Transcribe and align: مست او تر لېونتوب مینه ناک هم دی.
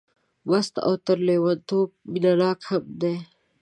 مست 0.49 0.73
او 0.85 0.93
تر 1.05 1.17
لېونتوب 1.27 1.87
مینه 2.11 2.33
ناک 2.39 2.59
هم 2.69 2.83
دی. 3.01 3.15